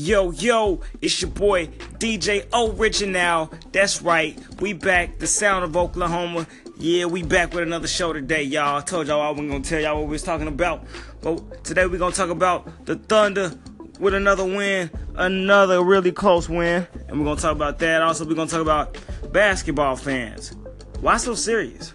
Yo, 0.00 0.30
yo, 0.30 0.80
it's 1.02 1.20
your 1.20 1.30
boy 1.32 1.66
DJ 1.98 2.46
Original. 2.54 3.52
That's 3.72 4.00
right, 4.00 4.38
we 4.60 4.72
back, 4.72 5.18
the 5.18 5.26
sound 5.26 5.64
of 5.64 5.76
Oklahoma. 5.76 6.46
Yeah, 6.78 7.06
we 7.06 7.24
back 7.24 7.52
with 7.52 7.64
another 7.64 7.88
show 7.88 8.12
today, 8.12 8.44
y'all. 8.44 8.76
I 8.76 8.80
told 8.82 9.08
y'all 9.08 9.20
I 9.20 9.30
wasn't 9.30 9.50
gonna 9.50 9.64
tell 9.64 9.80
y'all 9.80 9.96
what 9.96 10.04
we 10.04 10.12
was 10.12 10.22
talking 10.22 10.46
about. 10.46 10.86
But 11.20 11.64
today 11.64 11.86
we're 11.86 11.98
gonna 11.98 12.14
talk 12.14 12.30
about 12.30 12.86
the 12.86 12.94
Thunder 12.94 13.52
with 13.98 14.14
another 14.14 14.44
win, 14.44 14.88
another 15.16 15.82
really 15.82 16.12
close 16.12 16.48
win. 16.48 16.86
And 17.08 17.18
we're 17.18 17.26
gonna 17.26 17.40
talk 17.40 17.56
about 17.56 17.80
that. 17.80 18.00
Also, 18.00 18.24
we're 18.24 18.36
gonna 18.36 18.48
talk 18.48 18.62
about 18.62 18.96
basketball 19.32 19.96
fans. 19.96 20.54
Why 21.00 21.16
so 21.16 21.34
serious? 21.34 21.92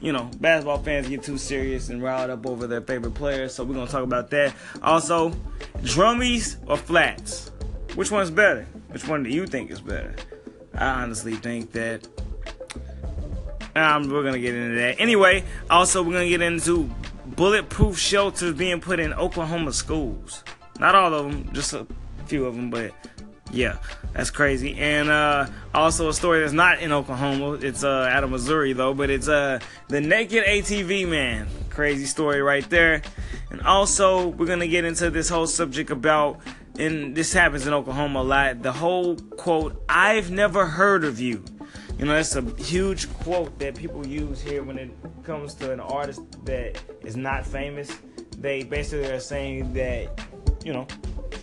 You 0.00 0.12
know, 0.12 0.30
basketball 0.40 0.78
fans 0.78 1.08
get 1.08 1.22
too 1.22 1.38
serious 1.38 1.88
and 1.88 2.02
riled 2.02 2.30
up 2.30 2.46
over 2.46 2.66
their 2.66 2.80
favorite 2.80 3.14
players. 3.14 3.54
So 3.54 3.64
we're 3.64 3.74
gonna 3.74 3.90
talk 3.90 4.02
about 4.02 4.30
that. 4.30 4.54
Also, 4.82 5.30
drummies 5.82 6.56
or 6.66 6.76
flats? 6.76 7.50
Which 7.94 8.10
one's 8.10 8.30
better? 8.30 8.66
Which 8.88 9.06
one 9.06 9.22
do 9.22 9.30
you 9.30 9.46
think 9.46 9.70
is 9.70 9.80
better? 9.80 10.14
I 10.74 11.02
honestly 11.02 11.34
think 11.34 11.72
that. 11.72 12.06
Um, 13.76 14.10
we're 14.10 14.24
gonna 14.24 14.38
get 14.38 14.54
into 14.54 14.76
that. 14.76 14.96
Anyway, 14.98 15.44
also 15.68 16.02
we're 16.02 16.14
gonna 16.14 16.28
get 16.28 16.42
into 16.42 16.90
bulletproof 17.36 17.98
shelters 17.98 18.54
being 18.54 18.80
put 18.80 18.98
in 18.98 19.12
Oklahoma 19.12 19.72
schools. 19.72 20.42
Not 20.78 20.94
all 20.94 21.14
of 21.14 21.30
them, 21.30 21.50
just 21.52 21.72
a 21.72 21.86
few 22.26 22.46
of 22.46 22.56
them, 22.56 22.70
but 22.70 22.92
yeah, 23.52 23.76
that's 24.12 24.30
crazy. 24.30 24.76
And 24.76 25.10
uh, 25.10 25.46
also 25.74 26.08
a 26.08 26.14
story 26.14 26.40
that's 26.40 26.52
not 26.52 26.80
in 26.80 26.92
Oklahoma. 26.92 27.54
It's 27.54 27.84
uh, 27.84 28.08
out 28.10 28.24
of 28.24 28.30
Missouri 28.30 28.72
though, 28.72 28.94
but 28.94 29.10
it's 29.10 29.28
uh, 29.28 29.60
the 29.88 30.00
naked 30.00 30.44
ATV 30.44 31.08
man. 31.08 31.48
Crazy 31.70 32.06
story 32.06 32.42
right 32.42 32.68
there. 32.70 33.02
And 33.50 33.60
also 33.62 34.28
we're 34.28 34.46
gonna 34.46 34.68
get 34.68 34.84
into 34.84 35.10
this 35.10 35.28
whole 35.28 35.46
subject 35.46 35.90
about, 35.90 36.40
and 36.78 37.14
this 37.14 37.32
happens 37.32 37.66
in 37.66 37.72
Oklahoma 37.72 38.20
a 38.20 38.22
lot. 38.22 38.62
The 38.62 38.72
whole 38.72 39.16
quote, 39.16 39.82
"I've 39.88 40.30
never 40.30 40.66
heard 40.66 41.04
of 41.04 41.20
you." 41.20 41.44
You 41.98 42.06
know, 42.06 42.14
that's 42.14 42.34
a 42.34 42.42
huge 42.62 43.12
quote 43.12 43.58
that 43.58 43.74
people 43.74 44.06
use 44.06 44.40
here 44.40 44.62
when 44.62 44.78
it 44.78 44.90
comes 45.22 45.52
to 45.56 45.70
an 45.70 45.80
artist 45.80 46.22
that 46.46 46.80
is 47.02 47.14
not 47.14 47.44
famous. 47.44 47.94
They 48.38 48.62
basically 48.62 49.10
are 49.10 49.20
saying 49.20 49.74
that, 49.74 50.18
you 50.64 50.72
know, 50.72 50.86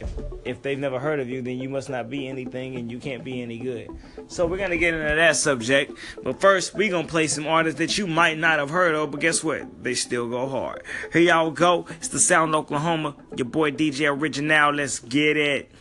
if, 0.02 0.12
if 0.46 0.62
they've 0.62 0.78
never 0.78 1.00
heard 1.00 1.20
of 1.20 1.30
you, 1.30 1.42
then 1.42 1.60
you 1.60 1.70
must 1.70 1.90
not 1.90 2.10
be 2.10 2.28
anything 2.28 2.76
and 2.76 2.92
you 2.92 3.00
can't 3.00 3.24
be 3.24 3.42
any 3.42 3.58
good. 3.58 3.90
So 4.28 4.46
we're 4.46 4.58
gonna 4.58 4.78
get 4.78 4.94
into 4.94 5.16
that 5.16 5.36
subject. 5.36 5.94
But 6.24 6.40
first, 6.40 6.74
we're 6.74 6.92
gonna 6.92 7.08
play 7.08 7.28
some 7.28 7.48
artists 7.48 7.80
that 7.80 7.98
you 7.98 8.08
might 8.08 8.38
not 8.38 8.60
have 8.60 8.70
heard 8.70 8.96
of, 8.96 9.12
but 9.12 9.20
guess 9.20 9.44
what? 9.44 9.84
They 9.84 9.94
still 9.94 10.30
go 10.30 10.48
hard. 10.48 10.84
Here 11.14 11.22
y'all 11.22 11.52
go. 11.52 11.86
It's 11.98 12.10
the 12.10 12.20
Sound 12.20 12.56
Oklahoma. 12.56 13.16
Your 13.36 13.46
boy 13.46 13.72
DJ 13.72 14.10
Original. 14.10 14.74
Let's 14.74 15.00
get 15.00 15.38
it. 15.38 15.72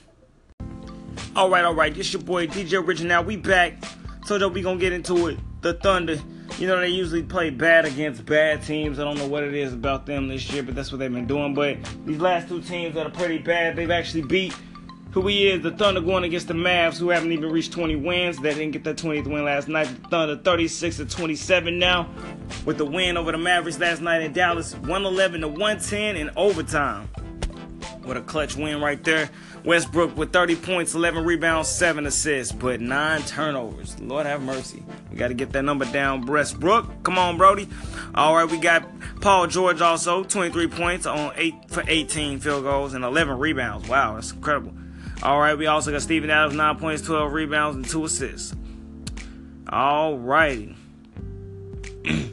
Alright, 1.37 1.65
alright, 1.65 1.97
it's 1.97 2.13
your 2.13 2.23
boy 2.23 2.47
DJ 2.47 2.83
Original. 2.83 3.23
We 3.25 3.37
back. 3.37 3.85
So 4.25 4.39
that 4.39 4.49
we 4.49 4.63
gonna 4.63 4.81
get 4.81 4.93
into 4.93 5.29
it. 5.29 5.39
The 5.61 5.75
Thunder. 5.75 6.19
You 6.59 6.67
know, 6.67 6.81
they 6.81 6.89
usually 6.89 7.23
play 7.23 7.51
bad 7.51 7.85
against 7.85 8.25
bad 8.25 8.63
teams. 8.63 8.99
I 8.99 9.05
don't 9.05 9.19
know 9.19 9.27
what 9.27 9.45
it 9.45 9.55
is 9.55 9.75
about 9.75 10.07
them 10.07 10.29
this 10.29 10.51
year, 10.51 10.63
but 10.63 10.75
that's 10.75 10.91
what 10.91 10.99
they've 10.99 11.13
been 11.13 11.27
doing. 11.27 11.53
But 11.53 11.77
these 12.07 12.19
last 12.19 12.49
two 12.49 12.63
teams 12.63 12.95
that 12.95 13.07
are 13.07 13.11
pretty 13.11 13.39
bad, 13.39 13.77
they've 13.77 13.91
actually 13.91 14.23
beat 14.23 14.55
who 15.11 15.27
he 15.27 15.49
is, 15.49 15.63
the 15.63 15.71
Thunder 15.71 16.01
going 16.01 16.25
against 16.25 16.49
the 16.49 16.55
Mavs, 16.55 16.99
who 16.99 17.11
haven't 17.11 17.33
even 17.33 17.51
reached 17.51 17.73
20 17.73 17.97
wins. 17.97 18.39
They 18.39 18.55
didn't 18.55 18.73
get 18.73 18.85
that 18.85 18.97
20th 18.97 19.27
win 19.27 19.45
last 19.45 19.69
night. 19.69 19.85
The 19.85 20.09
Thunder 20.09 20.37
36 20.37 20.97
to 20.97 21.05
27 21.05 21.79
now, 21.79 22.09
with 22.65 22.79
the 22.79 22.87
win 22.87 23.19
over 23.19 23.33
the 23.33 23.39
Mavericks 23.39 23.79
last 23.79 24.01
night 24.01 24.23
in 24.23 24.33
Dallas, 24.33 24.75
111 24.75 25.43
to 25.43 25.49
110 25.49 26.17
in 26.17 26.31
overtime. 26.37 27.09
What 28.07 28.17
a 28.17 28.21
clutch 28.21 28.55
win 28.55 28.81
right 28.81 29.03
there. 29.03 29.29
Westbrook 29.65 30.17
with 30.17 30.33
30 30.33 30.55
points, 30.55 30.95
11 30.95 31.25
rebounds, 31.25 31.69
7 31.69 32.07
assists, 32.07 32.53
but 32.53 32.81
9 32.81 33.23
turnovers. 33.23 33.99
Lord 33.99 34.27
have 34.27 34.41
mercy. 34.43 34.81
We 35.11 35.17
got 35.17 35.29
to 35.29 35.35
get 35.35 35.51
that 35.55 35.65
number 35.65 35.87
down. 35.87 36.25
Westbrook, 36.25 37.03
come 37.03 37.19
on, 37.19 37.37
Brodie. 37.37 37.69
All 38.15 38.37
right, 38.37 38.49
we 38.49 38.59
got 38.59 38.87
Paul 39.21 39.49
George 39.49 39.81
also, 39.81 40.23
23 40.23 40.69
points 40.69 41.05
on 41.05 41.33
8 41.35 41.55
for 41.67 41.83
18 41.89 42.39
field 42.39 42.63
goals 42.63 42.95
and 42.95 43.05
11 43.05 43.41
rebounds. 43.41 43.89
Wow, 43.89 44.15
that's 44.15 44.31
incredible. 44.31 44.73
All 45.25 45.41
right, 45.41 45.59
we 45.59 45.67
also 45.67 45.91
got 45.91 46.01
Steven 46.01 46.31
Adams, 46.31 46.55
9 46.55 46.79
points, 46.79 47.03
12 47.03 47.33
rebounds, 47.33 47.75
and 47.75 47.89
2 47.89 48.05
assists. 48.05 48.55
All 49.69 50.17
righty. 50.17 50.77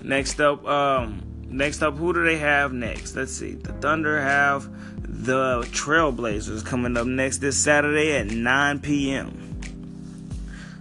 next 0.00 0.40
up, 0.40 0.64
um, 0.64 1.22
next 1.48 1.82
up, 1.82 1.96
who 1.96 2.12
do 2.12 2.22
they 2.22 2.38
have 2.38 2.72
next? 2.72 3.16
Let's 3.16 3.32
see. 3.32 3.54
The 3.54 3.72
Thunder 3.72 4.20
have 4.20 4.77
the 5.18 5.62
Trailblazers 5.72 6.64
coming 6.64 6.96
up 6.96 7.06
next 7.06 7.38
this 7.38 7.56
Saturday 7.56 8.16
at 8.16 8.28
9 8.28 8.78
p.m. 8.78 9.60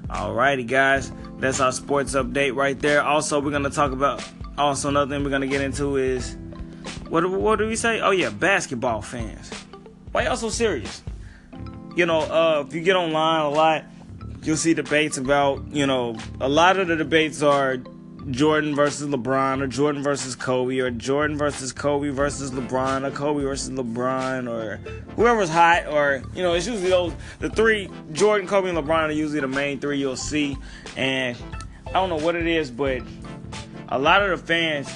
Alrighty, 0.07 0.67
guys, 0.67 1.11
that's 1.39 1.59
our 1.59 1.71
sports 1.71 2.13
update 2.13 2.55
right 2.55 2.79
there. 2.79 3.01
Also, 3.01 3.41
we're 3.41 3.51
gonna 3.51 3.69
talk 3.69 3.91
about. 3.91 4.23
Also, 4.57 4.89
another 4.89 5.13
thing 5.13 5.23
we're 5.23 5.31
gonna 5.31 5.47
get 5.47 5.61
into 5.61 5.97
is 5.97 6.37
what? 7.09 7.27
What 7.29 7.59
do 7.59 7.67
we 7.67 7.75
say? 7.75 7.99
Oh 7.99 8.11
yeah, 8.11 8.29
basketball 8.29 9.01
fans. 9.01 9.49
Why 10.11 10.23
y'all 10.23 10.37
so 10.37 10.49
serious? 10.49 11.01
You 11.95 12.05
know, 12.05 12.19
uh, 12.19 12.63
if 12.65 12.73
you 12.73 12.81
get 12.81 12.95
online 12.95 13.41
a 13.41 13.49
lot, 13.49 13.85
you'll 14.43 14.55
see 14.55 14.73
debates 14.73 15.17
about. 15.17 15.65
You 15.71 15.87
know, 15.87 16.15
a 16.39 16.47
lot 16.47 16.77
of 16.77 16.87
the 16.87 16.95
debates 16.95 17.41
are 17.41 17.77
Jordan 18.29 18.75
versus 18.75 19.07
LeBron 19.07 19.61
or 19.61 19.67
Jordan 19.67 20.03
versus 20.03 20.35
Kobe 20.35 20.79
or 20.79 20.91
Jordan 20.91 21.37
versus 21.37 21.71
Kobe 21.71 22.09
versus 22.09 22.51
LeBron 22.51 23.07
or 23.07 23.11
Kobe 23.11 23.43
versus 23.43 23.69
LeBron 23.69 24.49
or 24.49 24.77
whoever's 25.15 25.49
hot 25.49 25.87
or 25.87 26.21
you 26.35 26.43
know 26.43 26.53
it's 26.53 26.67
usually 26.67 26.89
those 26.89 27.13
the 27.39 27.49
three 27.49 27.89
Jordan, 28.11 28.47
Kobe, 28.47 28.69
and 28.69 28.77
LeBron 28.77 29.07
are 29.07 29.11
usually 29.11 29.39
the 29.39 29.47
main 29.47 29.79
three 29.79 29.97
you'll 29.97 30.15
see. 30.15 30.57
And 30.97 31.37
I 31.87 31.93
don't 31.93 32.09
know 32.09 32.17
what 32.17 32.35
it 32.35 32.47
is 32.47 32.69
but 32.69 33.01
a 33.89 33.97
lot 33.97 34.21
of 34.21 34.29
the 34.29 34.45
fans 34.45 34.89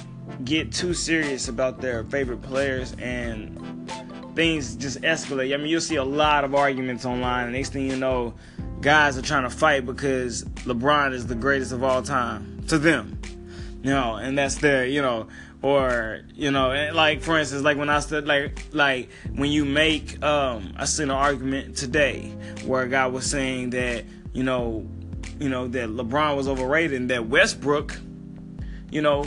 get 0.43 0.71
too 0.71 0.93
serious 0.93 1.47
about 1.47 1.79
their 1.79 2.03
favorite 2.05 2.41
players 2.41 2.93
and 2.99 3.70
things 4.35 4.75
just 4.75 5.01
escalate. 5.01 5.53
I 5.53 5.57
mean 5.57 5.67
you'll 5.67 5.81
see 5.81 5.95
a 5.95 6.03
lot 6.03 6.43
of 6.43 6.55
arguments 6.55 7.05
online 7.05 7.45
and 7.45 7.53
next 7.53 7.73
thing 7.73 7.87
you 7.87 7.97
know 7.97 8.33
guys 8.81 9.17
are 9.17 9.21
trying 9.21 9.43
to 9.43 9.49
fight 9.49 9.85
because 9.85 10.43
LeBron 10.65 11.13
is 11.13 11.27
the 11.27 11.35
greatest 11.35 11.71
of 11.71 11.83
all 11.83 12.01
time 12.01 12.63
to 12.67 12.79
them 12.79 13.19
you 13.83 13.89
know, 13.89 14.15
and 14.15 14.37
that's 14.37 14.55
their, 14.55 14.85
you 14.85 15.01
know, 15.01 15.27
or 15.61 16.21
you 16.35 16.51
know, 16.51 16.91
like 16.93 17.21
for 17.21 17.37
instance, 17.37 17.63
like 17.63 17.77
when 17.77 17.89
I 17.89 17.99
said, 17.99 18.27
like, 18.27 18.63
like 18.71 19.09
when 19.35 19.51
you 19.51 19.65
make, 19.65 20.21
um, 20.23 20.73
I 20.77 20.85
seen 20.85 21.05
an 21.05 21.11
argument 21.11 21.77
today 21.77 22.31
where 22.65 22.83
a 22.83 22.87
guy 22.89 23.07
was 23.07 23.25
saying 23.25 23.71
that, 23.71 24.05
you 24.33 24.43
know, 24.43 24.87
you 25.39 25.49
know 25.49 25.67
that 25.67 25.89
LeBron 25.89 26.35
was 26.35 26.47
overrated 26.47 26.99
and 26.99 27.09
that 27.09 27.27
Westbrook, 27.27 27.99
you 28.91 29.01
know, 29.01 29.25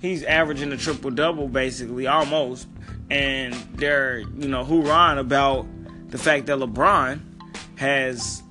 he's 0.00 0.22
averaging 0.22 0.72
a 0.72 0.76
triple 0.76 1.10
double 1.10 1.48
basically 1.48 2.06
almost, 2.06 2.68
and 3.10 3.54
they're, 3.74 4.18
you 4.18 4.48
know, 4.48 4.64
hoorahing 4.64 5.18
about 5.18 5.66
the 6.08 6.18
fact 6.18 6.46
that 6.46 6.58
LeBron 6.58 7.20
has, 7.76 8.42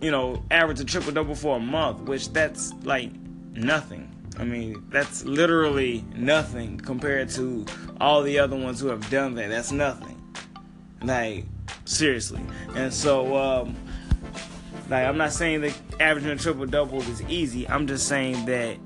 you 0.00 0.10
know, 0.10 0.42
averaged 0.50 0.80
a 0.80 0.84
triple 0.84 1.12
double 1.12 1.34
for 1.34 1.56
a 1.56 1.60
month, 1.60 2.00
which 2.02 2.32
that's 2.32 2.72
like 2.84 3.10
nothing. 3.52 4.14
I 4.38 4.44
mean, 4.44 4.84
that's 4.90 5.24
literally 5.24 6.04
nothing 6.14 6.78
compared 6.78 7.28
to 7.30 7.66
all 8.00 8.22
the 8.22 8.38
other 8.38 8.56
ones 8.56 8.78
who 8.80 8.88
have 8.88 9.08
done 9.10 9.34
that. 9.34 9.48
That's 9.48 9.72
nothing. 9.72 10.14
Like, 11.02 11.44
seriously. 11.84 12.40
And 12.74 12.92
so, 12.92 13.36
um, 13.36 13.76
like, 14.88 15.04
I'm 15.04 15.18
not 15.18 15.32
saying 15.32 15.62
that 15.62 15.76
averaging 15.98 16.30
a 16.30 16.36
triple 16.36 16.66
double 16.66 17.00
is 17.02 17.22
easy. 17.22 17.68
I'm 17.68 17.86
just 17.86 18.06
saying 18.06 18.46
that 18.46 18.76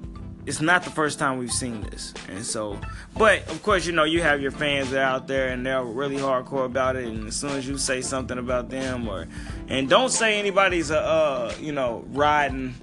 it's 0.44 0.60
not 0.60 0.82
the 0.82 0.90
first 0.90 1.18
time 1.18 1.38
we've 1.38 1.52
seen 1.52 1.82
this. 1.82 2.12
And 2.28 2.44
so, 2.44 2.78
but 3.16 3.48
of 3.48 3.62
course, 3.62 3.86
you 3.86 3.92
know, 3.92 4.04
you 4.04 4.22
have 4.22 4.40
your 4.40 4.50
fans 4.50 4.90
that 4.90 5.02
out 5.02 5.28
there 5.28 5.48
and 5.48 5.64
they're 5.64 5.84
really 5.84 6.16
hardcore 6.16 6.66
about 6.66 6.96
it. 6.96 7.04
And 7.04 7.28
as 7.28 7.36
soon 7.36 7.50
as 7.52 7.66
you 7.66 7.78
say 7.78 8.00
something 8.00 8.38
about 8.38 8.68
them, 8.68 9.08
or, 9.08 9.28
and 9.68 9.88
don't 9.88 10.10
say 10.10 10.38
anybody's, 10.38 10.90
a, 10.90 11.00
uh, 11.00 11.54
you 11.60 11.72
know, 11.72 12.04
riding 12.08 12.74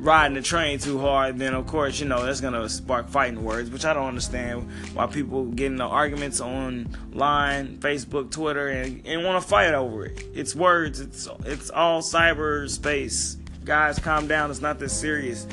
riding 0.00 0.34
the 0.34 0.40
train 0.40 0.78
too 0.78 0.98
hard, 0.98 1.38
then 1.38 1.52
of 1.52 1.66
course, 1.66 2.00
you 2.00 2.06
know, 2.06 2.24
that's 2.24 2.40
gonna 2.40 2.68
spark 2.68 3.08
fighting 3.08 3.44
words, 3.44 3.70
which 3.70 3.84
I 3.84 3.92
don't 3.92 4.08
understand 4.08 4.68
why 4.94 5.06
people 5.06 5.44
get 5.46 5.66
into 5.72 5.84
arguments 5.84 6.40
online, 6.40 7.76
Facebook, 7.78 8.30
Twitter, 8.30 8.68
and, 8.68 9.06
and 9.06 9.24
want 9.24 9.42
to 9.42 9.46
fight 9.46 9.74
over 9.74 10.06
it. 10.06 10.24
It's 10.32 10.54
words, 10.54 11.00
it's 11.00 11.28
it's 11.44 11.70
all 11.70 12.00
cyberspace. 12.00 13.36
Guys, 13.64 13.98
calm 13.98 14.26
down, 14.26 14.50
it's 14.50 14.62
not 14.62 14.78
this 14.78 14.98
serious. 14.98 15.46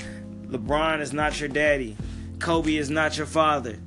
LeBron 0.50 1.02
is 1.02 1.14
not 1.14 1.40
your 1.40 1.50
daddy. 1.50 1.96
Kobe 2.40 2.76
is 2.76 2.90
not 2.90 3.18
your 3.18 3.26
father. 3.26 3.78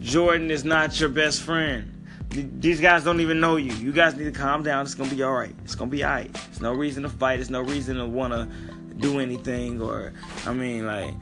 Jordan 0.00 0.50
is 0.50 0.64
not 0.64 0.98
your 1.00 1.08
best 1.08 1.42
friend. 1.42 1.90
These 2.30 2.80
guys 2.80 3.04
don't 3.04 3.20
even 3.20 3.40
know 3.40 3.56
you. 3.56 3.72
You 3.74 3.92
guys 3.92 4.16
need 4.16 4.24
to 4.24 4.32
calm 4.32 4.62
down. 4.62 4.84
It's 4.84 4.94
gonna 4.94 5.10
be 5.10 5.22
alright. 5.22 5.54
It's 5.64 5.74
gonna 5.74 5.90
be 5.90 6.04
alright. 6.04 6.32
There's 6.32 6.60
no 6.60 6.72
reason 6.72 7.04
to 7.04 7.08
fight. 7.08 7.36
There's 7.36 7.50
no 7.50 7.60
reason 7.60 7.96
to 7.96 8.06
wanna 8.06 8.48
do 8.98 9.18
anything 9.20 9.80
or 9.80 10.12
I 10.46 10.52
mean 10.52 10.86
like 10.86 11.14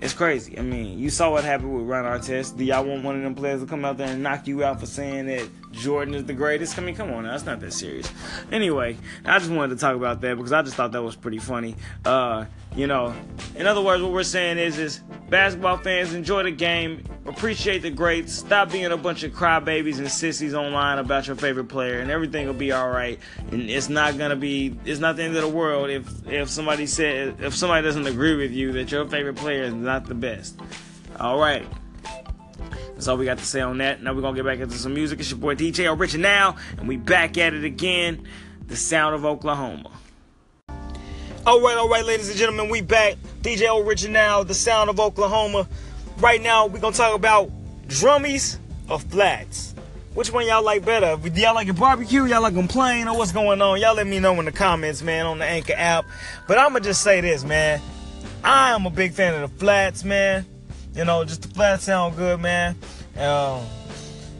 it's 0.00 0.14
crazy. 0.14 0.58
I 0.58 0.62
mean, 0.62 0.98
you 0.98 1.10
saw 1.10 1.30
what 1.30 1.44
happened 1.44 1.76
with 1.76 1.84
Ron 1.84 2.04
Artest. 2.04 2.56
Do 2.56 2.64
y'all 2.64 2.84
want 2.84 3.04
one 3.04 3.16
of 3.16 3.22
them 3.22 3.34
players 3.34 3.60
to 3.60 3.66
come 3.66 3.84
out 3.84 3.98
there 3.98 4.08
and 4.08 4.22
knock 4.22 4.46
you 4.46 4.64
out 4.64 4.80
for 4.80 4.86
saying 4.86 5.26
that 5.26 5.46
Jordan 5.72 6.14
is 6.14 6.24
the 6.24 6.32
greatest. 6.32 6.78
I 6.78 6.82
mean, 6.82 6.96
come 6.96 7.12
on, 7.12 7.24
now, 7.24 7.32
that's 7.32 7.44
not 7.44 7.60
that 7.60 7.74
serious. 7.74 8.10
Anyway, 8.50 8.96
I 9.26 9.38
just 9.38 9.50
wanted 9.50 9.74
to 9.74 9.80
talk 9.80 9.94
about 9.94 10.22
that 10.22 10.36
because 10.38 10.52
I 10.52 10.62
just 10.62 10.74
thought 10.74 10.92
that 10.92 11.02
was 11.02 11.16
pretty 11.16 11.36
funny. 11.36 11.76
Uh, 12.02 12.46
you 12.74 12.86
know, 12.86 13.14
in 13.56 13.66
other 13.66 13.82
words, 13.82 14.02
what 14.02 14.12
we're 14.12 14.22
saying 14.22 14.56
is, 14.56 14.78
is 14.78 15.00
basketball 15.28 15.76
fans 15.76 16.14
enjoy 16.14 16.44
the 16.44 16.50
game, 16.50 17.04
appreciate 17.26 17.82
the 17.82 17.90
greats, 17.90 18.32
stop 18.32 18.72
being 18.72 18.86
a 18.86 18.96
bunch 18.96 19.22
of 19.22 19.32
crybabies 19.32 19.98
and 19.98 20.10
sissies 20.10 20.54
online 20.54 20.98
about 20.98 21.26
your 21.26 21.36
favorite 21.36 21.68
player, 21.68 22.00
and 22.00 22.10
everything 22.10 22.46
will 22.46 22.54
be 22.54 22.72
all 22.72 22.90
right. 22.90 23.18
And 23.50 23.70
it's 23.70 23.88
not 23.88 24.18
gonna 24.18 24.36
be, 24.36 24.76
it's 24.84 25.00
not 25.00 25.16
the 25.16 25.24
end 25.24 25.36
of 25.36 25.42
the 25.42 25.48
world 25.48 25.90
if 25.90 26.26
if 26.26 26.48
somebody 26.48 26.86
said, 26.86 27.36
if 27.40 27.54
somebody 27.54 27.84
doesn't 27.84 28.06
agree 28.06 28.36
with 28.36 28.52
you 28.52 28.72
that 28.72 28.90
your 28.90 29.06
favorite 29.06 29.36
player 29.36 29.64
is 29.64 29.74
not 29.74 30.06
the 30.06 30.14
best. 30.14 30.58
All 31.18 31.38
right. 31.38 31.66
That's 32.94 33.08
all 33.08 33.16
we 33.16 33.24
got 33.24 33.38
to 33.38 33.46
say 33.46 33.60
on 33.60 33.78
that. 33.78 34.02
Now 34.02 34.12
we're 34.12 34.20
gonna 34.20 34.36
get 34.36 34.44
back 34.44 34.58
into 34.58 34.76
some 34.76 34.94
music. 34.94 35.20
It's 35.20 35.30
your 35.30 35.38
boy 35.38 35.54
DJ 35.54 35.94
Original, 35.94 36.56
and 36.78 36.88
we 36.88 36.96
back 36.96 37.38
at 37.38 37.54
it 37.54 37.64
again. 37.64 38.26
The 38.66 38.76
sound 38.76 39.14
of 39.14 39.24
Oklahoma. 39.24 39.90
All 41.46 41.60
right, 41.62 41.76
all 41.76 41.88
right, 41.88 42.04
ladies 42.04 42.28
and 42.28 42.38
gentlemen, 42.38 42.68
we 42.68 42.82
back. 42.82 43.16
DJ 43.40 43.84
Original, 43.84 44.44
the 44.44 44.52
sound 44.52 44.90
of 44.90 45.00
Oklahoma. 45.00 45.66
Right 46.20 46.42
now, 46.42 46.66
we're 46.66 46.80
gonna 46.80 46.94
talk 46.94 47.14
about 47.14 47.50
drummies 47.88 48.58
or 48.90 48.98
flats. 48.98 49.74
Which 50.12 50.30
one 50.30 50.46
y'all 50.46 50.62
like 50.62 50.84
better? 50.84 51.16
Do 51.16 51.40
Y'all 51.40 51.54
like 51.54 51.68
a 51.68 51.72
barbecue? 51.72 52.26
Y'all 52.26 52.42
like 52.42 52.52
them 52.52 52.68
plain? 52.68 53.08
Or 53.08 53.16
what's 53.16 53.32
going 53.32 53.62
on? 53.62 53.80
Y'all 53.80 53.94
let 53.94 54.06
me 54.06 54.18
know 54.18 54.38
in 54.38 54.44
the 54.44 54.52
comments, 54.52 55.00
man, 55.00 55.24
on 55.24 55.38
the 55.38 55.46
Anchor 55.46 55.72
app. 55.74 56.04
But 56.46 56.58
I'ma 56.58 56.80
just 56.80 57.02
say 57.02 57.22
this, 57.22 57.42
man. 57.42 57.80
I 58.44 58.72
am 58.72 58.84
a 58.84 58.90
big 58.90 59.12
fan 59.12 59.40
of 59.40 59.50
the 59.50 59.58
flats, 59.58 60.04
man. 60.04 60.44
You 60.94 61.06
know, 61.06 61.24
just 61.24 61.40
the 61.40 61.48
flats 61.48 61.84
sound 61.84 62.16
good, 62.16 62.38
man. 62.38 62.76
Um, 63.16 63.64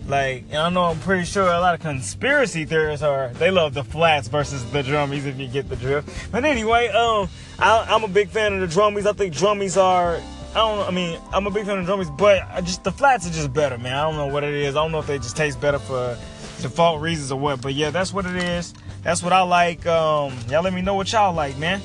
like, 0.07 0.53
I 0.53 0.69
know 0.69 0.83
I'm 0.83 1.01
pretty 1.01 1.25
sure 1.25 1.45
a 1.45 1.61
lot 1.61 1.75
of 1.75 1.81
conspiracy 1.81 2.67
theorists 2.67 3.03
are 3.03 3.29
they 3.35 3.51
love 3.51 3.73
the 3.73 3.85
flats 3.85 4.29
versus 4.29 4.71
the 4.71 4.83
drummies 4.83 5.25
if 5.25 5.39
you 5.39 5.49
get 5.49 5.71
the 5.71 5.77
drift. 5.77 6.31
But 6.31 6.45
anyway, 6.45 6.89
um, 6.89 7.31
I, 7.59 7.95
am 7.95 8.05
a 8.05 8.09
big 8.09 8.29
fan 8.29 8.53
of 8.53 8.61
the 8.61 8.81
drummies. 8.81 9.07
I 9.07 9.13
think 9.15 9.33
drummies 9.33 9.81
are. 9.81 10.21
I 10.51 10.55
don't. 10.55 10.89
I 10.89 10.91
mean, 10.91 11.21
I'm 11.33 11.47
a 11.47 11.51
big 11.51 11.65
fan 11.65 11.79
of 11.79 11.87
drummies, 11.87 12.15
but 12.17 12.43
I 12.51 12.61
just 12.61 12.83
the 12.83 12.91
flats 12.91 13.27
are 13.29 13.33
just 13.33 13.53
better, 13.53 13.79
man. 13.79 13.95
I 13.95 14.03
don't 14.03 14.17
know 14.17 14.27
what 14.27 14.43
it 14.43 14.53
is. 14.53 14.75
I 14.75 14.83
don't 14.83 14.91
know 14.91 14.99
if 14.99 15.07
they 15.07 15.19
just 15.19 15.37
taste 15.37 15.61
better 15.61 15.79
for 15.79 16.19
default 16.61 17.01
reasons 17.01 17.31
or 17.31 17.39
what. 17.39 17.63
But 17.63 17.75
yeah, 17.75 17.91
that's 17.91 18.13
what 18.13 18.27
it 18.27 18.37
is. 18.37 18.75
That's 19.03 19.23
what 19.23 19.33
I 19.33 19.43
like. 19.43 19.87
Um, 19.87 20.35
y'all 20.49 20.63
let 20.63 20.73
me 20.73 20.83
know 20.83 20.95
what 20.95 21.13
y'all 21.13 21.33
like, 21.33 21.57
man. 21.57 21.81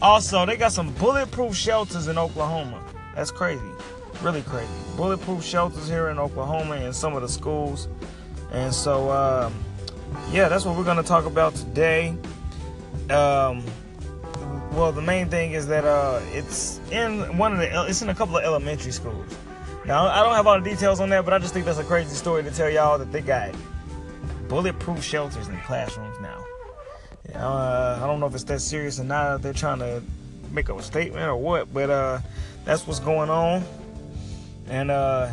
Also, 0.00 0.46
they 0.46 0.56
got 0.56 0.72
some 0.72 0.92
bulletproof 0.94 1.56
shelters 1.56 2.06
in 2.06 2.18
Oklahoma. 2.18 2.82
That's 3.16 3.32
crazy. 3.32 3.66
Really 4.22 4.42
crazy. 4.42 4.70
Bulletproof 4.96 5.42
shelters 5.42 5.88
here 5.88 6.08
in 6.08 6.18
Oklahoma 6.18 6.76
and 6.76 6.94
some 6.94 7.14
of 7.14 7.22
the 7.22 7.28
schools. 7.28 7.88
And 8.52 8.72
so, 8.72 9.10
uh, 9.10 9.50
yeah, 10.30 10.48
that's 10.48 10.64
what 10.64 10.76
we're 10.76 10.94
to 10.94 11.02
talk 11.02 11.26
about 11.26 11.54
today. 11.56 12.16
Um, 13.10 13.64
well, 14.78 14.92
the 14.92 15.02
main 15.02 15.28
thing 15.28 15.52
is 15.52 15.66
that 15.66 15.84
uh, 15.84 16.20
it's 16.32 16.80
in 16.92 17.36
one 17.36 17.52
of 17.52 17.58
the 17.58 17.86
it's 17.88 18.00
in 18.00 18.10
a 18.10 18.14
couple 18.14 18.36
of 18.36 18.44
elementary 18.44 18.92
schools. 18.92 19.36
Now, 19.84 20.06
I 20.06 20.22
don't 20.22 20.34
have 20.34 20.46
all 20.46 20.60
the 20.60 20.70
details 20.70 21.00
on 21.00 21.08
that, 21.10 21.24
but 21.24 21.34
I 21.34 21.38
just 21.38 21.52
think 21.52 21.66
that's 21.66 21.78
a 21.78 21.84
crazy 21.84 22.14
story 22.14 22.44
to 22.44 22.50
tell 22.52 22.70
y'all 22.70 22.96
that 22.98 23.10
they 23.10 23.20
got 23.20 23.52
bulletproof 24.48 25.02
shelters 25.02 25.48
in 25.48 25.58
classrooms 25.62 26.16
now. 26.20 26.44
Uh, 27.34 27.98
I 28.00 28.06
don't 28.06 28.20
know 28.20 28.26
if 28.26 28.34
it's 28.34 28.44
that 28.44 28.60
serious 28.60 29.00
or 29.00 29.04
not. 29.04 29.42
They're 29.42 29.52
trying 29.52 29.80
to 29.80 30.00
make 30.52 30.68
a 30.68 30.82
statement 30.82 31.26
or 31.26 31.36
what, 31.36 31.72
but 31.74 31.90
uh, 31.90 32.20
that's 32.64 32.86
what's 32.86 33.00
going 33.00 33.30
on. 33.30 33.64
And 34.68 34.92
uh, 34.92 35.32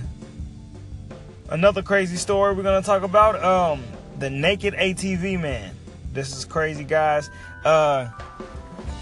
another 1.49 1.83
crazy 1.83 2.17
story 2.17 2.55
we're 2.55 2.63
gonna 2.63 2.81
talk 2.81 3.03
about: 3.03 3.43
um, 3.43 3.83
the 4.17 4.29
naked 4.31 4.73
ATV 4.73 5.39
man. 5.39 5.75
This 6.13 6.35
is 6.35 6.45
crazy, 6.45 6.83
guys. 6.83 7.29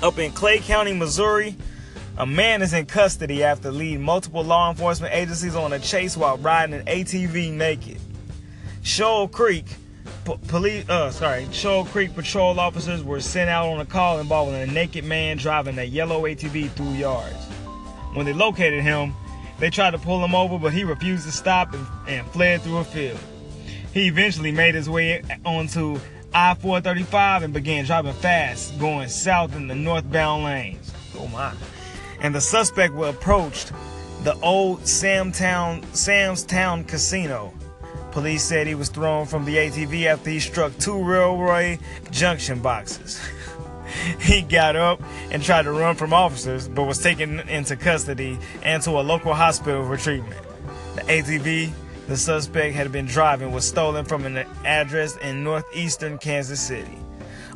Up 0.03 0.19
in 0.19 0.33
Clay 0.33 0.59
County, 0.59 0.91
Missouri, 0.91 1.55
a 2.17 2.25
man 2.25 2.61
is 2.61 2.73
in 2.73 2.85
custody 2.85 3.41
after 3.41 3.71
leading 3.71 4.01
multiple 4.01 4.43
law 4.43 4.69
enforcement 4.69 5.13
agencies 5.13 5.55
on 5.55 5.71
a 5.71 5.79
chase 5.79 6.17
while 6.17 6.37
riding 6.39 6.75
an 6.75 6.85
ATV 6.87 7.53
naked. 7.53 8.01
Shoal 8.81 9.29
Creek 9.29 9.65
police, 10.49 10.89
uh, 10.89 11.09
sorry, 11.09 11.47
Shoal 11.53 11.85
Creek 11.85 12.13
patrol 12.13 12.59
officers 12.59 13.01
were 13.01 13.21
sent 13.21 13.49
out 13.49 13.69
on 13.69 13.79
a 13.79 13.85
call 13.85 14.19
involving 14.19 14.55
a 14.55 14.65
naked 14.65 15.05
man 15.05 15.37
driving 15.37 15.77
a 15.79 15.83
yellow 15.85 16.23
ATV 16.23 16.71
through 16.71 16.91
yards. 16.91 17.45
When 18.13 18.25
they 18.25 18.33
located 18.33 18.83
him, 18.83 19.13
they 19.59 19.69
tried 19.69 19.91
to 19.91 19.97
pull 19.97 20.21
him 20.21 20.35
over, 20.35 20.59
but 20.59 20.73
he 20.73 20.83
refused 20.83 21.25
to 21.27 21.31
stop 21.31 21.73
and, 21.73 21.87
and 22.09 22.27
fled 22.31 22.61
through 22.61 22.79
a 22.79 22.83
field. 22.83 23.19
He 23.93 24.07
eventually 24.07 24.51
made 24.51 24.75
his 24.75 24.89
way 24.89 25.23
onto 25.45 25.97
I-435 26.33 27.43
and 27.43 27.53
began 27.53 27.85
driving 27.85 28.13
fast, 28.13 28.77
going 28.79 29.09
south 29.09 29.55
in 29.55 29.67
the 29.67 29.75
northbound 29.75 30.43
lanes. 30.43 30.91
Oh 31.17 31.27
my! 31.27 31.53
And 32.21 32.33
the 32.33 32.41
suspect 32.41 32.93
was 32.93 33.13
approached 33.15 33.71
the 34.23 34.35
old 34.39 34.81
Samtown 34.81 35.83
Sam's 35.95 36.43
Town 36.43 36.85
Casino 36.85 37.53
Police 38.13 38.43
said 38.43 38.67
he 38.67 38.75
was 38.75 38.89
thrown 38.89 39.25
from 39.25 39.43
the 39.43 39.55
ATV 39.55 40.05
after 40.05 40.29
he 40.29 40.39
struck 40.39 40.77
two 40.77 41.03
railway 41.03 41.79
junction 42.11 42.59
boxes. 42.59 43.19
he 44.19 44.43
got 44.43 44.75
up 44.75 45.01
and 45.31 45.41
tried 45.41 45.63
to 45.63 45.71
run 45.71 45.95
from 45.95 46.13
officers, 46.13 46.67
but 46.67 46.83
was 46.83 47.01
taken 47.01 47.39
into 47.49 47.75
custody 47.75 48.37
and 48.61 48.83
to 48.83 48.91
a 48.91 49.01
local 49.01 49.33
hospital 49.33 49.83
for 49.87 49.97
treatment. 49.97 50.39
The 50.93 51.01
ATV 51.01 51.73
the 52.07 52.17
suspect 52.17 52.75
had 52.75 52.91
been 52.91 53.05
driving 53.05 53.51
was 53.51 53.67
stolen 53.67 54.05
from 54.05 54.25
an 54.25 54.37
address 54.65 55.17
in 55.17 55.43
northeastern 55.43 56.17
Kansas 56.17 56.61
City. 56.61 56.97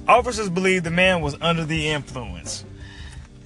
Officers 0.08 0.50
believe 0.50 0.84
the 0.84 0.92
man 0.92 1.22
was 1.22 1.36
under 1.42 1.66
the 1.66 1.90
influence 1.90 2.64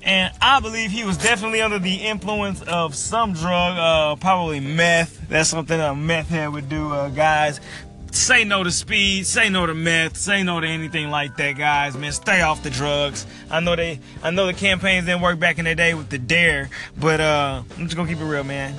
and 0.04 0.34
I 0.42 0.60
believe 0.60 0.92
he 0.92 1.04
was 1.04 1.18
definitely 1.18 1.62
under 1.62 1.80
the 1.80 1.94
influence 1.94 2.62
of 2.64 2.96
some 2.96 3.34
drug, 3.34 3.78
uh, 3.78 4.16
probably 4.16 4.60
meth. 4.60 5.30
That's 5.30 5.50
something 5.50 5.80
a 5.80 5.94
meth 5.94 6.30
head 6.30 6.52
would 6.52 6.70
do, 6.70 6.92
uh, 6.92 7.10
guys. 7.10 7.60
Say 8.12 8.44
no 8.44 8.64
to 8.64 8.72
speed, 8.72 9.26
say 9.26 9.50
no 9.50 9.66
to 9.66 9.74
meth, 9.74 10.18
say 10.18 10.44
no 10.44 10.60
to 10.60 10.68
anything 10.68 11.10
like 11.12 11.38
that, 11.38 11.54
guys. 11.54 11.96
Man, 11.96 12.12
stay 12.12 12.42
off 12.42 12.62
the 12.62 12.70
drugs. 12.70 13.26
I 13.50 13.62
know 13.62 13.76
they, 13.76 14.00
I 14.22 14.32
know 14.32 14.48
the 14.48 14.54
campaigns 14.54 15.06
didn't 15.06 15.22
work 15.22 15.40
back 15.40 15.60
in 15.60 15.66
the 15.66 15.76
day 15.76 15.94
with 15.94 16.10
the 16.10 16.18
dare, 16.18 16.70
but 16.98 17.22
uh, 17.22 17.64
I'm 17.78 17.86
just 17.86 17.96
gonna 17.96 18.10
keep 18.10 18.20
it 18.20 18.26
real, 18.26 18.44
man. 18.44 18.76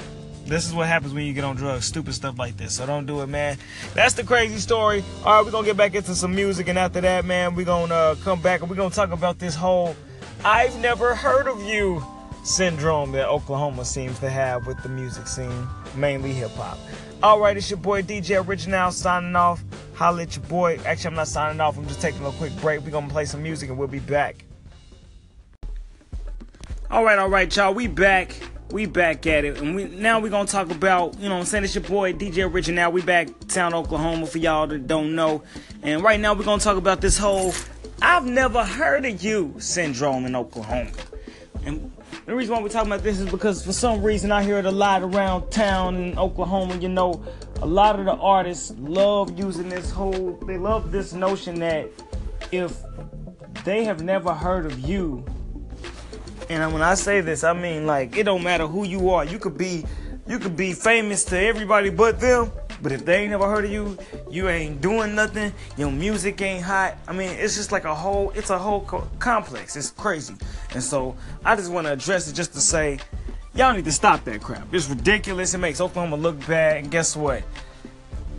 This 0.46 0.66
is 0.66 0.74
what 0.74 0.88
happens 0.88 1.14
when 1.14 1.24
you 1.24 1.32
get 1.32 1.44
on 1.44 1.56
drugs, 1.56 1.86
stupid 1.86 2.14
stuff 2.14 2.38
like 2.38 2.56
this. 2.56 2.76
So 2.76 2.86
don't 2.86 3.06
do 3.06 3.22
it, 3.22 3.28
man. 3.28 3.58
That's 3.94 4.14
the 4.14 4.24
crazy 4.24 4.58
story. 4.58 5.04
All 5.24 5.36
right, 5.36 5.44
we're 5.44 5.52
gonna 5.52 5.66
get 5.66 5.76
back 5.76 5.94
into 5.94 6.14
some 6.14 6.34
music, 6.34 6.68
and 6.68 6.78
after 6.78 7.00
that, 7.00 7.24
man, 7.24 7.54
we're 7.54 7.66
gonna 7.66 7.94
uh, 7.94 8.14
come 8.16 8.40
back 8.42 8.60
and 8.60 8.68
we're 8.68 8.76
gonna 8.76 8.94
talk 8.94 9.12
about 9.12 9.38
this 9.38 9.54
whole 9.54 9.94
I've 10.44 10.76
never 10.80 11.14
heard 11.14 11.46
of 11.46 11.62
you 11.62 12.04
syndrome 12.42 13.12
that 13.12 13.28
Oklahoma 13.28 13.84
seems 13.84 14.18
to 14.18 14.28
have 14.28 14.66
with 14.66 14.82
the 14.82 14.88
music 14.88 15.28
scene, 15.28 15.68
mainly 15.94 16.32
hip 16.32 16.50
hop. 16.50 16.78
All 17.22 17.38
right, 17.38 17.56
it's 17.56 17.70
your 17.70 17.78
boy 17.78 18.02
DJ 18.02 18.44
Original 18.44 18.90
signing 18.90 19.36
off. 19.36 19.62
Holla 19.94 20.22
at 20.22 20.34
your 20.34 20.44
boy. 20.46 20.80
Actually, 20.84 21.08
I'm 21.08 21.14
not 21.14 21.28
signing 21.28 21.60
off. 21.60 21.78
I'm 21.78 21.86
just 21.86 22.00
taking 22.00 22.26
a 22.26 22.32
quick 22.32 22.56
break. 22.56 22.80
We're 22.80 22.90
gonna 22.90 23.08
play 23.08 23.24
some 23.24 23.40
music 23.40 23.68
and 23.68 23.78
we'll 23.78 23.86
be 23.86 24.00
back. 24.00 24.44
All 26.90 27.04
right, 27.04 27.20
all 27.20 27.28
right, 27.28 27.54
y'all. 27.54 27.72
We 27.72 27.86
back. 27.86 28.34
We 28.70 28.86
back 28.86 29.26
at 29.26 29.44
it, 29.44 29.60
and 29.60 29.76
we 29.76 29.84
now 29.84 30.20
we're 30.20 30.30
gonna 30.30 30.48
talk 30.48 30.70
about, 30.70 31.18
you 31.20 31.28
know, 31.28 31.38
I'm 31.38 31.44
saying 31.44 31.64
it's 31.64 31.74
your 31.74 31.84
boy 31.84 32.14
DJ 32.14 32.50
Original. 32.50 32.90
We 32.90 33.02
back 33.02 33.28
town 33.48 33.74
Oklahoma 33.74 34.26
for 34.26 34.38
y'all 34.38 34.66
that 34.66 34.86
don't 34.86 35.14
know, 35.14 35.42
and 35.82 36.02
right 36.02 36.18
now 36.18 36.32
we're 36.32 36.44
gonna 36.44 36.62
talk 36.62 36.78
about 36.78 37.02
this 37.02 37.18
whole 37.18 37.52
I've 38.04 38.26
never 38.26 38.64
heard 38.64 39.04
of 39.04 39.22
you 39.22 39.54
syndrome 39.58 40.26
in 40.26 40.34
Oklahoma. 40.34 40.90
And 41.64 41.92
the 42.26 42.34
reason 42.34 42.52
why 42.52 42.60
we're 42.60 42.68
talking 42.68 42.90
about 42.90 43.04
this 43.04 43.20
is 43.20 43.30
because 43.30 43.64
for 43.64 43.72
some 43.72 44.02
reason 44.02 44.32
I 44.32 44.42
hear 44.42 44.58
it 44.58 44.64
a 44.64 44.72
lot 44.72 45.02
around 45.02 45.50
town 45.50 45.94
in 45.94 46.18
Oklahoma. 46.18 46.76
You 46.78 46.88
know, 46.88 47.24
a 47.60 47.66
lot 47.66 48.00
of 48.00 48.06
the 48.06 48.14
artists 48.14 48.74
love 48.76 49.38
using 49.38 49.68
this 49.68 49.92
whole, 49.92 50.36
they 50.48 50.58
love 50.58 50.90
this 50.90 51.12
notion 51.12 51.60
that 51.60 51.90
if 52.50 52.76
they 53.64 53.84
have 53.84 54.02
never 54.02 54.34
heard 54.34 54.66
of 54.66 54.80
you, 54.80 55.24
and 56.52 56.72
when 56.72 56.82
I 56.82 56.94
say 56.94 57.20
this, 57.20 57.44
I 57.44 57.52
mean 57.52 57.86
like 57.86 58.16
it 58.16 58.24
don't 58.24 58.42
matter 58.42 58.66
who 58.66 58.84
you 58.84 59.10
are. 59.10 59.24
You 59.24 59.38
could 59.38 59.56
be, 59.56 59.84
you 60.26 60.38
could 60.38 60.56
be 60.56 60.72
famous 60.72 61.24
to 61.24 61.38
everybody 61.38 61.90
but 61.90 62.20
them, 62.20 62.50
but 62.82 62.90
if 62.90 63.04
they 63.04 63.22
ain't 63.22 63.30
never 63.30 63.46
heard 63.46 63.64
of 63.64 63.70
you, 63.70 63.96
you 64.30 64.48
ain't 64.48 64.80
doing 64.80 65.14
nothing. 65.14 65.52
Your 65.76 65.92
music 65.92 66.40
ain't 66.42 66.64
hot. 66.64 66.98
I 67.06 67.12
mean, 67.12 67.30
it's 67.30 67.54
just 67.54 67.70
like 67.70 67.84
a 67.84 67.94
whole. 67.94 68.30
It's 68.34 68.50
a 68.50 68.58
whole 68.58 68.80
co- 68.82 69.08
complex. 69.18 69.76
It's 69.76 69.90
crazy. 69.90 70.34
And 70.74 70.82
so 70.82 71.16
I 71.44 71.54
just 71.54 71.70
want 71.70 71.86
to 71.86 71.92
address 71.92 72.28
it 72.28 72.34
just 72.34 72.52
to 72.54 72.60
say, 72.60 72.98
y'all 73.54 73.72
need 73.72 73.84
to 73.84 73.92
stop 73.92 74.24
that 74.24 74.42
crap. 74.42 74.72
It's 74.74 74.88
ridiculous. 74.88 75.54
It 75.54 75.58
makes 75.58 75.80
Oklahoma 75.80 76.16
look 76.16 76.44
bad. 76.46 76.78
And 76.78 76.90
guess 76.90 77.16
what? 77.16 77.44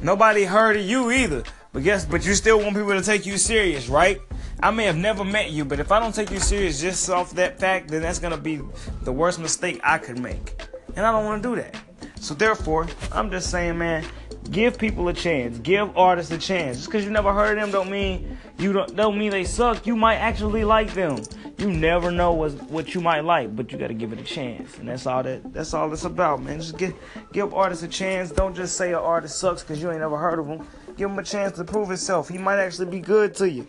Nobody 0.01 0.43
heard 0.43 0.75
of 0.75 0.83
you 0.83 1.11
either. 1.11 1.43
But 1.73 1.83
guess, 1.83 2.05
but 2.05 2.25
you 2.25 2.35
still 2.35 2.59
want 2.59 2.75
people 2.75 2.91
to 2.91 3.01
take 3.01 3.25
you 3.25 3.37
serious, 3.37 3.89
right? 3.89 4.21
I 4.61 4.71
may 4.71 4.85
have 4.85 4.95
never 4.95 5.25
met 5.25 5.49
you, 5.49 5.65
but 5.65 5.79
if 5.79 5.91
I 5.91 5.99
don't 5.99 6.13
take 6.13 6.31
you 6.31 6.39
serious 6.39 6.79
just 6.79 7.09
off 7.09 7.31
that 7.31 7.59
fact, 7.59 7.89
then 7.89 8.03
that's 8.03 8.19
gonna 8.19 8.37
be 8.37 8.61
the 9.01 9.11
worst 9.11 9.39
mistake 9.39 9.81
I 9.83 9.97
could 9.97 10.19
make. 10.19 10.61
And 10.95 11.05
I 11.05 11.11
don't 11.11 11.25
want 11.25 11.43
to 11.43 11.49
do 11.49 11.55
that. 11.55 11.75
So 12.19 12.33
therefore, 12.33 12.87
I'm 13.11 13.31
just 13.31 13.49
saying, 13.49 13.77
man, 13.77 14.05
Give 14.51 14.77
people 14.77 15.07
a 15.07 15.13
chance. 15.13 15.57
Give 15.59 15.95
artists 15.97 16.31
a 16.31 16.37
chance. 16.37 16.77
Just 16.77 16.89
because 16.89 17.05
you 17.05 17.11
never 17.11 17.33
heard 17.33 17.57
of 17.57 17.63
them 17.63 17.71
don't 17.71 17.89
mean 17.89 18.37
you 18.59 18.73
don't 18.73 18.95
don't 18.95 19.17
mean 19.17 19.31
they 19.31 19.45
suck. 19.45 19.87
You 19.87 19.95
might 19.95 20.17
actually 20.17 20.63
like 20.63 20.93
them. 20.93 21.23
You 21.57 21.71
never 21.71 22.11
know 22.11 22.33
what 22.33 22.51
what 22.69 22.93
you 22.93 23.01
might 23.01 23.21
like, 23.21 23.55
but 23.55 23.71
you 23.71 23.77
got 23.77 23.87
to 23.87 23.93
give 23.93 24.11
it 24.11 24.19
a 24.19 24.23
chance, 24.23 24.77
and 24.77 24.89
that's 24.89 25.07
all 25.07 25.23
that 25.23 25.53
that's 25.53 25.73
all 25.73 25.91
it's 25.93 26.03
about, 26.03 26.43
man. 26.43 26.59
Just 26.59 26.77
give 26.77 26.93
give 27.31 27.53
artists 27.53 27.83
a 27.83 27.87
chance. 27.87 28.31
Don't 28.31 28.55
just 28.55 28.75
say 28.75 28.89
an 28.89 28.95
artist 28.95 29.39
sucks 29.39 29.63
because 29.63 29.81
you 29.81 29.89
ain't 29.89 30.01
never 30.01 30.17
heard 30.17 30.39
of 30.39 30.47
him. 30.47 30.67
Give 30.97 31.09
him 31.09 31.17
a 31.19 31.23
chance 31.23 31.57
to 31.57 31.63
prove 31.63 31.87
himself. 31.87 32.29
He 32.29 32.37
might 32.37 32.59
actually 32.59 32.87
be 32.87 32.99
good 32.99 33.35
to 33.35 33.49
you. 33.49 33.67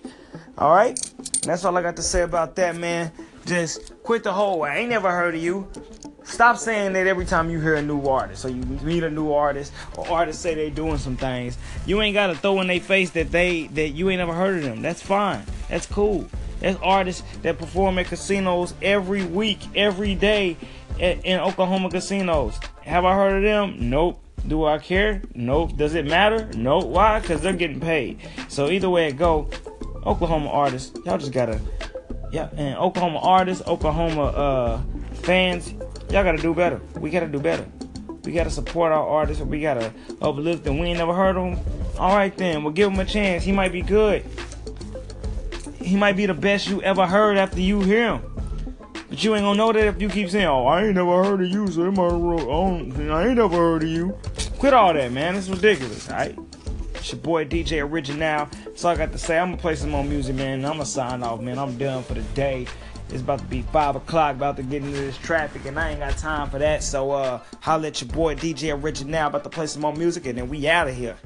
All 0.59 0.75
right, 0.75 0.99
and 1.19 1.45
that's 1.45 1.65
all 1.65 1.77
I 1.77 1.83
got 1.83 1.97
to 1.97 2.03
say 2.03 2.23
about 2.23 2.55
that, 2.57 2.77
man. 2.77 3.11
Just 3.47 4.03
quit 4.03 4.23
the 4.23 4.33
whole. 4.33 4.63
I 4.63 4.77
ain't 4.77 4.91
never 4.91 5.11
heard 5.11 5.35
of 5.35 5.43
you. 5.43 5.69
Stop 6.25 6.57
saying 6.57 6.95
that 6.95 7.07
every 7.07 7.27
time 7.27 7.51
you 7.51 7.61
hear 7.61 7.75
a 7.75 7.83
new 7.83 8.07
artist 8.07 8.47
or 8.47 8.49
you 8.49 8.63
meet 8.83 9.03
a 9.03 9.11
new 9.11 9.33
artist 9.33 9.73
or 9.97 10.11
artists 10.11 10.43
say 10.43 10.55
they 10.55 10.71
doing 10.71 10.97
some 10.97 11.17
things. 11.17 11.59
You 11.85 12.01
ain't 12.01 12.15
gotta 12.15 12.35
throw 12.35 12.61
in 12.63 12.67
their 12.67 12.81
face 12.81 13.11
that 13.11 13.31
they 13.31 13.67
that 13.69 13.91
you 13.91 14.09
ain't 14.09 14.19
never 14.19 14.33
heard 14.33 14.57
of 14.57 14.63
them. 14.63 14.81
That's 14.81 15.03
fine. 15.03 15.43
That's 15.69 15.87
cool. 15.87 16.27
There's 16.61 16.77
artists 16.77 17.23
that 17.43 17.59
perform 17.59 17.99
at 17.99 18.07
casinos 18.07 18.73
every 18.81 19.25
week, 19.25 19.59
every 19.77 20.15
day 20.15 20.57
at, 20.99 21.23
in 21.25 21.39
Oklahoma 21.41 21.91
casinos. 21.91 22.59
Have 22.83 23.05
I 23.05 23.15
heard 23.15 23.37
of 23.37 23.43
them? 23.43 23.91
Nope. 23.91 24.24
Do 24.47 24.65
I 24.65 24.79
care? 24.79 25.23
Nope. 25.35 25.77
Does 25.77 25.95
it 25.95 26.07
matter? 26.07 26.49
Nope. 26.55 26.87
Why? 26.87 27.21
Because 27.21 27.41
they're 27.41 27.53
getting 27.53 27.81
paid. 27.81 28.21
So 28.49 28.71
either 28.71 28.91
way 28.91 29.09
it 29.09 29.17
go, 29.17 29.49
Oklahoma 30.05 30.51
artists, 30.51 30.99
y'all 31.05 31.19
just 31.19 31.33
gotta, 31.33 31.61
yeah, 32.31 32.51
and 32.57 32.77
Oklahoma 32.79 33.21
artists, 33.21 33.67
Oklahoma 33.67 34.25
uh, 34.25 34.81
fans, 35.15 35.73
y'all 36.11 36.25
gotta 36.25 36.43
do 36.43 36.55
better. 36.55 36.81
We 36.99 37.11
gotta 37.11 37.29
do 37.29 37.41
better. 37.41 37.67
We 38.25 38.33
gotta 38.33 38.51
support 38.51 38.93
our 38.93 39.07
artists. 39.07 39.43
We 39.43 39.61
gotta 39.61 39.93
uplift 40.21 40.65
them. 40.65 40.79
We 40.79 40.89
ain't 40.89 40.99
never 40.99 41.15
heard 41.15 41.37
of 41.37 41.57
them. 41.57 41.65
All 41.99 42.15
right 42.15 42.37
then, 42.37 42.65
we'll 42.65 42.73
give 42.73 42.93
him 42.93 42.99
a 42.99 43.05
chance. 43.05 43.45
He 43.45 43.53
might 43.53 43.73
be 43.73 43.83
good 43.83 44.25
he 45.85 45.97
might 45.97 46.17
be 46.17 46.27
the 46.27 46.35
best 46.35 46.67
you 46.69 46.83
ever 46.83 47.07
heard 47.07 47.37
after 47.37 47.61
you 47.61 47.81
hear 47.81 48.15
him. 48.15 48.23
But 49.09 49.23
you 49.23 49.35
ain't 49.35 49.45
gonna 49.45 49.57
know 49.57 49.73
that 49.73 49.87
if 49.87 50.01
you 50.01 50.09
keep 50.09 50.31
saying, 50.31 50.47
"Oh, 50.47 50.67
I 50.67 50.85
ain't 50.85 50.95
never 50.95 51.23
heard 51.23 51.43
of 51.43 51.49
you," 51.49 51.69
so 51.69 51.85
it 51.85 51.91
might 51.93 52.11
I, 52.11 53.15
I 53.15 53.27
ain't 53.29 53.37
never 53.37 53.57
heard 53.57 53.83
of 53.83 53.89
you. 53.89 54.17
Quit 54.65 54.73
all 54.73 54.95
that, 54.95 55.13
man. 55.13 55.37
It's 55.37 55.51
ridiculous. 55.51 56.09
All 56.09 56.17
right. 56.17 56.39
It's 56.95 57.13
your 57.13 57.21
boy 57.21 57.45
DJ 57.45 57.87
Original. 57.87 58.49
That's 58.65 58.83
all 58.83 58.93
I 58.93 58.97
got 58.97 59.13
to 59.13 59.19
say. 59.19 59.39
I'm 59.39 59.51
gonna 59.51 59.61
play 59.61 59.75
some 59.75 59.91
more 59.91 60.03
music, 60.03 60.37
man. 60.37 60.65
I'm 60.65 60.73
gonna 60.73 60.87
sign 60.87 61.23
off, 61.23 61.43
man. 61.43 61.59
I'm 61.59 61.77
done 61.77 62.03
for 62.03 62.15
the 62.15 62.23
day. 62.33 62.67
It's 63.11 63.21
about 63.21 63.41
to 63.41 63.45
be 63.45 63.61
five 63.61 63.95
o'clock, 63.95 64.37
about 64.37 64.57
to 64.57 64.63
get 64.63 64.83
into 64.83 64.97
this 64.99 65.19
traffic, 65.19 65.67
and 65.67 65.79
I 65.79 65.91
ain't 65.91 66.01
got 66.01 66.17
time 66.17 66.49
for 66.49 66.59
that. 66.61 66.83
So 66.83 67.11
uh 67.11 67.43
holla 67.61 67.89
at 67.89 68.01
your 68.01 68.11
boy 68.11 68.37
DJ 68.37 68.75
Original 68.83 69.27
about 69.27 69.45
to 69.45 69.51
play 69.51 69.67
some 69.67 69.83
more 69.83 69.93
music, 69.93 70.25
and 70.25 70.39
then 70.39 70.49
we 70.49 70.67
out 70.67 70.89
of 70.89 70.97
here. 70.97 71.19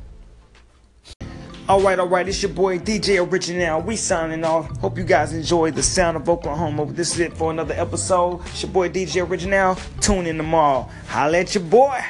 Alright, 1.68 2.00
alright, 2.00 2.26
it's 2.26 2.42
your 2.42 2.50
boy 2.50 2.80
DJ 2.80 3.24
Original. 3.24 3.80
We 3.82 3.94
signing 3.94 4.42
off. 4.42 4.76
Hope 4.78 4.98
you 4.98 5.04
guys 5.04 5.32
enjoyed 5.32 5.76
the 5.76 5.82
sound 5.84 6.16
of 6.16 6.28
Oklahoma. 6.28 6.86
This 6.86 7.12
is 7.12 7.20
it 7.20 7.34
for 7.34 7.52
another 7.52 7.74
episode. 7.74 8.40
It's 8.46 8.64
your 8.64 8.72
boy 8.72 8.88
DJ 8.88 9.24
Original. 9.24 9.76
Tune 10.00 10.26
in 10.26 10.38
tomorrow. 10.38 10.90
Holla 11.06 11.38
at 11.38 11.54
your 11.54 11.62
boy. 11.62 12.02